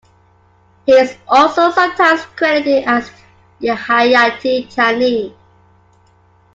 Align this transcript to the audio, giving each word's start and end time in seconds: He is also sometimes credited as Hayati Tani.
He 0.87 0.93
is 0.93 1.15
also 1.27 1.69
sometimes 1.69 2.21
credited 2.35 2.85
as 2.87 3.11
Hayati 3.61 4.73
Tani. 4.73 5.35